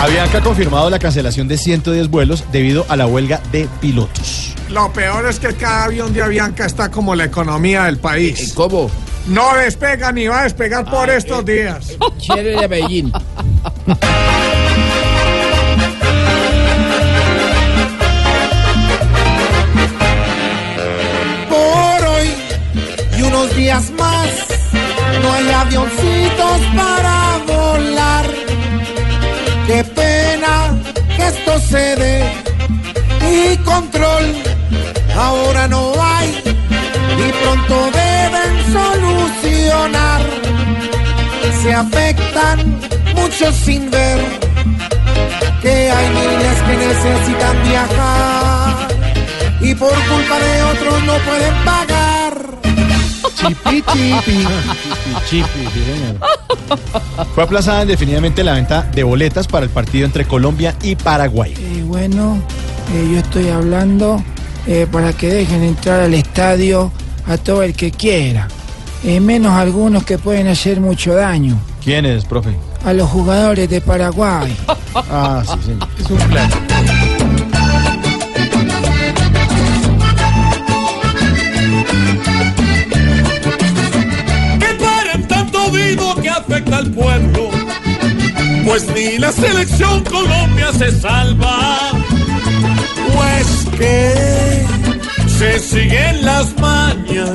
[0.00, 4.54] Avianca ha confirmado la cancelación de 110 vuelos debido a la huelga de pilotos.
[4.70, 8.54] Lo peor es que cada avión de Avianca está como la economía del país.
[8.54, 8.90] ¿Cómo?
[9.26, 11.98] No despega ni va a despegar por estos días.
[12.16, 13.12] Chévere de Medellín.
[21.50, 22.30] por hoy
[23.18, 24.30] y unos días más.
[25.22, 28.49] No hay avioncitos para volar.
[29.70, 30.76] Qué pena
[31.16, 32.32] que esto se dé.
[33.30, 34.24] Y control
[35.16, 36.28] ahora no hay.
[37.24, 40.22] Y pronto deben solucionar.
[41.62, 42.80] Se afectan
[43.14, 44.18] muchos sin ver
[45.62, 48.88] que hay miles que necesitan viajar
[49.60, 51.79] y por culpa de otros no pueden pagar.
[53.50, 54.46] Chipi, chipi.
[55.28, 55.68] Chipi.
[57.34, 61.54] Fue aplazada indefinidamente la venta de boletas para el partido entre Colombia y Paraguay.
[61.58, 62.38] Eh, bueno,
[62.94, 64.22] eh, yo estoy hablando
[64.66, 66.92] eh, para que dejen entrar al estadio
[67.26, 68.46] a todo el que quiera,
[69.02, 72.50] Eh, menos algunos que pueden hacer mucho daño, ¿Quién es, profe?
[72.84, 74.54] a los jugadores de Paraguay.
[74.94, 75.88] Ah, sí, señor.
[75.98, 76.50] Es un plan.
[86.40, 87.50] Afecta al pueblo.
[88.64, 91.90] Pues ni la selección Colombia se salva.
[93.14, 94.66] Pues que
[95.38, 97.30] se siguen las mañas.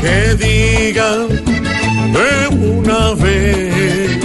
[0.00, 1.28] Que digan
[2.12, 4.20] de una vez.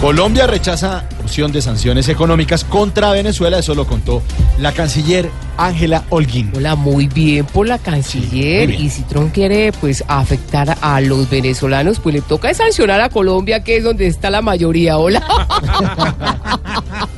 [0.00, 4.22] Colombia rechaza opción de sanciones económicas contra Venezuela, eso lo contó
[4.60, 6.52] la canciller Ángela Holguín.
[6.54, 8.70] Hola, muy bien por la canciller.
[8.70, 13.64] y si Trump quiere pues afectar a los venezolanos, pues le toca sancionar a Colombia,
[13.64, 14.98] que es donde está la mayoría.
[14.98, 15.20] Hola.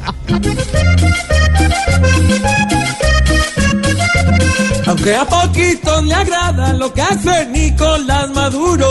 [4.88, 8.88] Aunque a poquitos le agrada lo que hace Nicolás Maduro,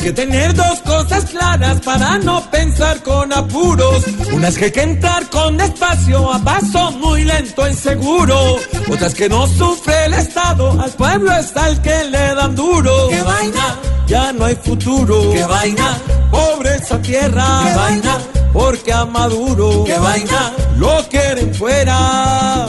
[0.00, 4.04] que tener dos cosas claras para no pensar con apuros.
[4.32, 8.56] Una es que hay que entrar con despacio, a paso muy lento y seguro.
[8.90, 13.08] Otras que no sufre el Estado, al pueblo está el que le dan duro.
[13.10, 13.78] ¡Qué vaina!
[14.06, 15.32] Ya no hay futuro.
[15.32, 15.98] ¡Qué vaina!
[16.30, 17.60] Pobreza tierra.
[17.64, 18.18] ¡Qué vaina!
[18.52, 19.84] Porque a Maduro.
[19.84, 20.52] ¡Qué vaina!
[20.76, 22.66] Lo quieren fuera.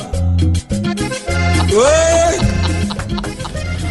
[1.72, 2.10] ¡Uey!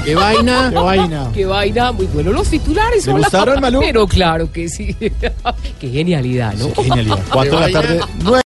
[0.05, 0.71] ¿Qué vaina?
[0.71, 1.31] ¡Qué vaina!
[1.35, 3.07] Qué vaina, muy buenos los titulares.
[3.07, 3.81] ¿Le gustaron, Malú?
[3.81, 4.97] Pero claro que sí.
[5.81, 6.73] Qué genialidad, ¿no?
[6.73, 7.19] Qué genialidad.
[7.31, 8.39] Cuatro de la tarde, nueve.